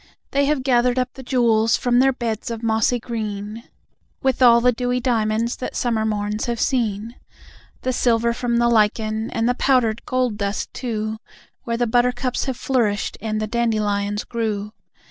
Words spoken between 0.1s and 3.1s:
They have gathered up the jewels from their beds of mossy